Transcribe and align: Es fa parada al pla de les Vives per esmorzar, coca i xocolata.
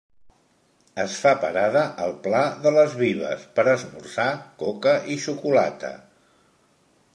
Es 1.01 1.17
fa 1.25 1.33
parada 1.43 1.83
al 2.05 2.15
pla 2.29 2.39
de 2.63 2.71
les 2.79 2.97
Vives 3.03 3.45
per 3.59 3.67
esmorzar, 3.75 4.27
coca 4.65 4.97
i 5.17 5.21
xocolata. 5.27 5.95